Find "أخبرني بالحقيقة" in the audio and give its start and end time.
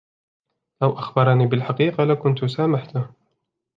0.99-2.03